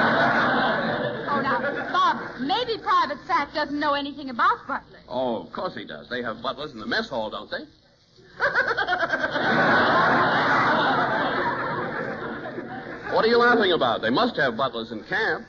Now, 2.42 2.48
Bob, 2.48 2.68
maybe 2.68 2.82
Private 2.82 3.20
Sack 3.28 3.54
doesn't 3.54 3.80
know 3.80 3.94
anything 3.94 4.30
about 4.30 4.68
butlers. 4.68 5.02
Oh, 5.08 5.44
of 5.44 5.52
course 5.52 5.76
he 5.76 5.86
does. 5.86 6.10
They 6.10 6.24
have 6.24 6.42
butlers 6.42 6.74
in 6.74 6.80
the 6.80 6.86
mess 6.86 7.10
hall, 7.10 7.30
don't 7.30 7.50
they? 7.50 7.58
what 13.14 13.26
are 13.26 13.28
you 13.28 13.38
laughing 13.38 13.74
about? 13.74 14.02
They 14.02 14.10
must 14.10 14.36
have 14.38 14.58
butlers 14.58 14.92
in 14.92 15.04
camp. 15.04 15.46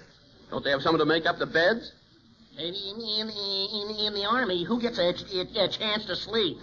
Don't 0.51 0.65
they 0.65 0.71
have 0.71 0.83
someone 0.83 1.01
to 1.01 1.07
make 1.07 1.27
up 1.27 1.39
the 1.39 1.47
beds? 1.47 1.93
In, 2.59 2.75
in, 2.75 3.31
in, 3.31 3.97
in 4.07 4.15
the 4.15 4.27
army, 4.29 4.65
who 4.65 4.81
gets 4.81 4.99
a, 4.99 5.09
a, 5.09 5.65
a 5.65 5.69
chance 5.69 6.05
to 6.05 6.15
sleep? 6.15 6.59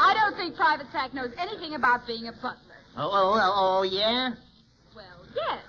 I 0.00 0.14
don't 0.14 0.36
think 0.36 0.54
Private 0.54 0.86
Sack 0.92 1.12
knows 1.12 1.32
anything 1.36 1.74
about 1.74 2.06
being 2.06 2.28
a 2.28 2.32
butler. 2.32 2.67
Oh, 3.00 3.08
oh, 3.12 3.38
oh, 3.40 3.78
oh 3.78 3.82
yeah? 3.84 4.32
Well, 4.92 5.04
yes. 5.36 5.60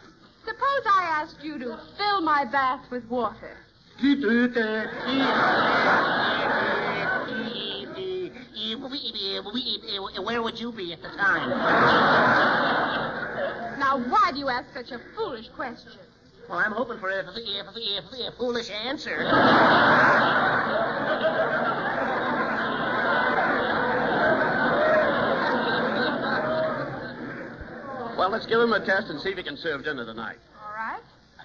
Suppose 0.44 0.82
I 0.88 1.04
asked 1.22 1.44
you 1.44 1.60
to 1.60 1.80
fill 1.96 2.22
my 2.22 2.44
bath 2.44 2.90
with 2.90 3.06
water. 3.08 3.56
Where 10.24 10.42
would 10.42 10.60
you 10.60 10.72
be 10.72 10.92
at 10.92 11.04
the 11.04 11.10
time? 11.10 11.50
Now, 13.78 14.00
why 14.10 14.32
do 14.34 14.40
you 14.40 14.50
ask 14.50 14.74
such 14.74 14.90
a 14.90 15.00
foolish 15.16 15.50
question? 15.50 16.00
Well, 16.50 16.58
I'm 16.58 16.72
hoping 16.72 16.98
for 16.98 17.12
a, 17.12 17.24
a, 17.26 17.28
a, 17.28 18.28
a 18.28 18.32
foolish 18.40 18.72
answer. 18.72 19.24
Well, 28.20 28.32
let's 28.32 28.46
give 28.46 28.60
him 28.60 28.74
a 28.74 28.86
test 28.86 29.10
and 29.10 29.22
see 29.22 29.30
if 29.30 29.38
he 29.38 29.44
can 29.44 29.56
serve 29.56 29.86
dinner 29.86 30.06
tonight. 30.06 30.36
All 30.62 30.74
right. 30.76 31.00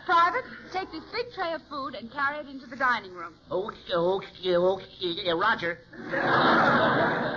Private, 0.06 0.42
take 0.72 0.90
this 0.90 1.04
big 1.12 1.32
tray 1.32 1.52
of 1.52 1.62
food 1.70 1.94
and 1.94 2.10
carry 2.10 2.38
it 2.38 2.48
into 2.48 2.66
the 2.66 2.74
dining 2.74 3.14
room. 3.14 3.34
Okay, 3.48 3.94
okay, 3.94 4.56
okay. 4.56 5.32
Roger. 5.32 5.78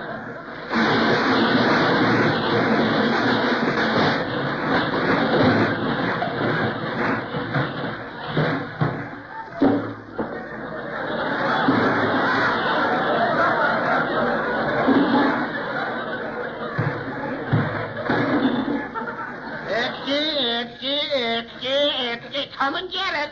Come 22.67 22.75
and 22.75 22.91
get 22.91 23.13
it. 23.13 23.29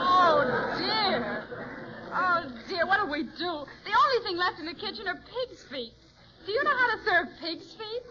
Oh, 0.00 0.74
dear. 0.78 1.44
Oh, 2.14 2.44
dear, 2.68 2.86
what 2.86 3.00
do 3.00 3.06
we 3.10 3.24
do? 3.24 3.66
The 3.84 3.92
only 3.92 4.24
thing 4.24 4.36
left 4.36 4.60
in 4.60 4.66
the 4.66 4.74
kitchen 4.74 5.08
are 5.08 5.16
pig's 5.16 5.64
feet. 5.64 5.92
Do 6.46 6.52
you 6.52 6.62
know 6.62 6.76
how 6.76 6.96
to 6.96 7.02
serve 7.04 7.28
pig's 7.40 7.74
feet? 7.74 8.02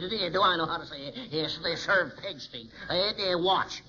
do, 0.00 0.30
do 0.32 0.42
I 0.42 0.56
know 0.56 0.66
how 0.66 0.78
to 0.78 0.86
say 0.86 1.02
it? 1.02 1.14
Yes, 1.30 1.58
they 1.62 1.73
serve 1.84 2.16
pig's 2.16 2.46
feet. 2.46 2.70
Uh, 2.88 3.12
watch. 3.38 3.82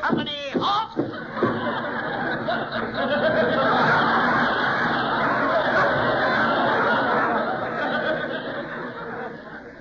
Company, 0.00 0.30
halt! 0.54 0.98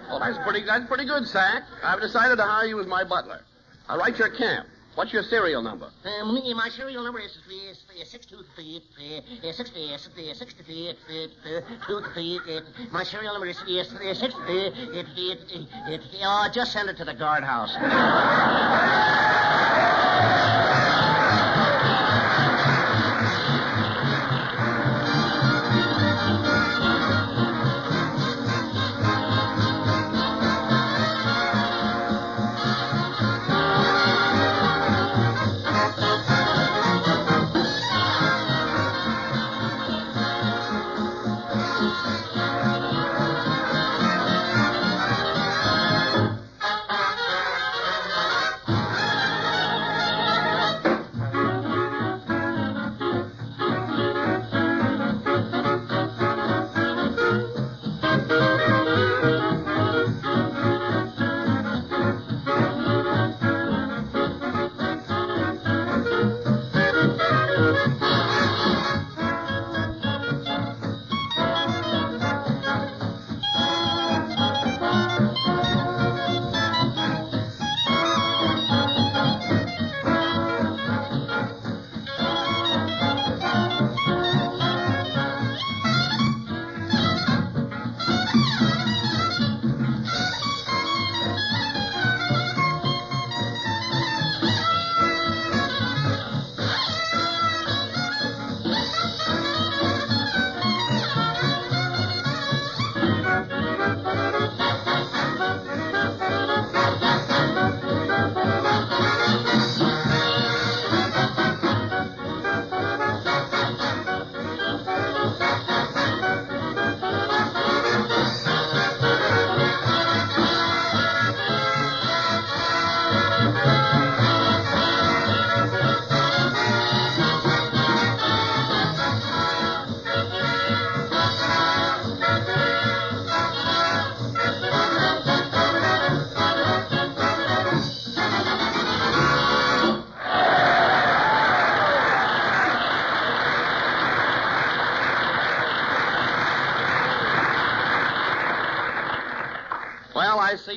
Well, 0.10 0.20
that's 0.20 0.38
pretty, 0.44 0.66
that's 0.66 0.86
pretty 0.88 1.06
good, 1.06 1.28
Sack. 1.28 1.64
I've 1.84 2.02
decided 2.02 2.38
to 2.38 2.44
hire 2.44 2.66
you 2.66 2.80
as 2.80 2.88
my 2.88 3.04
butler. 3.04 3.42
I'll 3.88 4.00
write 4.00 4.18
your 4.18 4.30
camp. 4.30 4.68
What's 4.96 5.12
your 5.12 5.24
serial 5.24 5.62
number? 5.62 5.92
Um, 6.06 6.36
my 6.56 6.70
serial 6.70 7.04
number 7.04 7.20
is 7.20 7.38
six 8.06 8.26
two 8.26 8.44
three 8.56 8.82
six 9.42 9.58
six 9.58 9.70
uh, 9.70 10.34
six 10.34 10.54
three 10.66 10.94
two 11.86 12.02
three. 12.14 12.40
My 12.92 13.04
serial 13.04 13.34
number 13.34 13.48
is 13.48 13.58
six. 13.58 14.34
Oh, 16.24 16.48
just 16.54 16.72
send 16.72 16.90
it 16.90 16.96
to 16.98 17.04
the 17.06 17.14
guardhouse. 17.14 17.76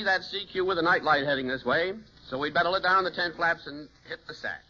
that 0.09 0.23
CQ 0.23 0.67
with 0.67 0.79
a 0.79 0.83
nightlight 0.83 1.27
heading 1.27 1.47
this 1.47 1.67
way, 1.67 1.93
so 2.31 2.39
we'd 2.39 2.55
better 2.55 2.71
let 2.71 2.83
down 2.83 3.05
the 3.05 3.11
tent 3.11 3.37
flaps 3.37 3.67
and 3.67 3.91
hit 4.09 4.19
the 4.27 4.33
sack. 4.33 4.63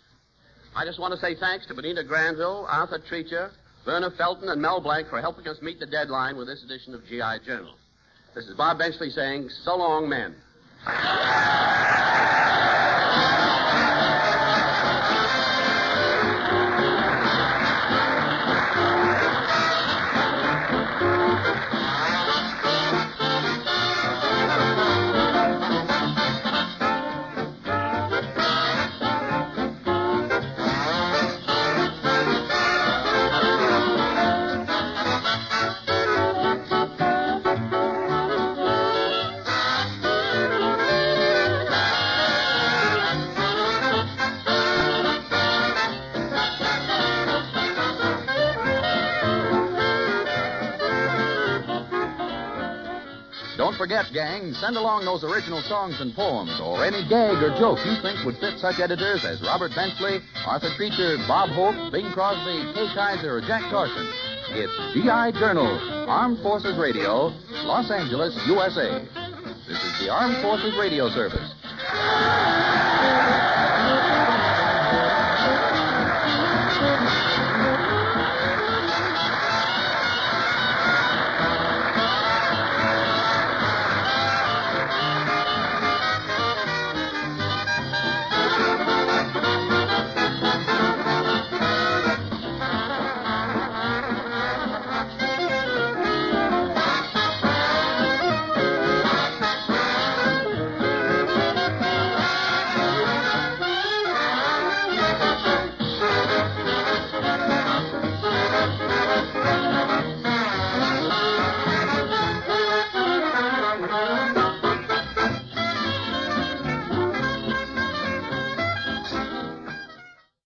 I 0.75 0.85
just 0.85 0.99
want 0.99 1.15
to 1.15 1.21
say 1.21 1.37
thanks 1.37 1.65
to 1.67 1.75
Bonita 1.75 2.03
Granville, 2.03 2.67
Arthur 2.69 2.99
Treacher, 2.99 3.53
Verna 3.85 4.11
Felton, 4.11 4.49
and 4.49 4.61
Mel 4.61 4.81
Blanc 4.81 5.09
for 5.09 5.21
helping 5.21 5.47
us 5.47 5.63
meet 5.63 5.79
the 5.79 5.87
deadline 5.87 6.37
with 6.37 6.49
this 6.49 6.65
edition 6.65 6.93
of 6.93 7.07
GI 7.07 7.47
Journal. 7.47 7.75
This 8.35 8.47
is 8.47 8.57
Bob 8.57 8.81
Benchley 8.81 9.11
saying, 9.11 9.49
so 9.63 9.77
long, 9.77 10.09
men. 10.09 10.35
Gang, 54.13 54.55
send 54.55 54.77
along 54.77 55.05
those 55.05 55.23
original 55.23 55.61
songs 55.63 56.01
and 56.01 56.15
poems 56.15 56.59
or 56.63 56.85
any 56.85 57.07
gag 57.09 57.43
or 57.43 57.53
joke 57.59 57.79
you 57.85 57.93
think 58.01 58.25
would 58.25 58.39
fit 58.39 58.59
such 58.59 58.81
editors 58.81 59.25
as 59.25 59.43
Robert 59.43 59.73
Benchley, 59.75 60.21
Arthur 60.47 60.73
Treacher, 60.81 61.21
Bob 61.29 61.51
Hope, 61.51 61.93
Bing 61.93 62.11
Crosby, 62.13 62.73
Kay 62.73 62.89
Kyser, 62.97 63.37
or 63.37 63.41
Jack 63.41 63.69
Carson. 63.71 64.09
It's 64.57 64.73
GI 64.95 65.39
Journal, 65.39 65.69
Armed 66.09 66.39
Forces 66.43 66.79
Radio, 66.79 67.35
Los 67.69 67.91
Angeles, 67.91 68.33
USA. 68.47 69.05
This 69.69 69.85
is 69.85 70.01
the 70.01 70.09
Armed 70.11 70.41
Forces 70.41 70.75
Radio 70.79 71.11
Service. 71.11 71.53